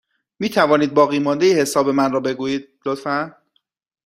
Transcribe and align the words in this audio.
می 0.39 0.49
توانید 0.49 0.93
باقیمانده 0.93 1.53
حساب 1.61 1.89
من 1.89 2.11
را 2.11 2.19
بگویید، 2.19 2.67
لطفا؟ 2.85 3.35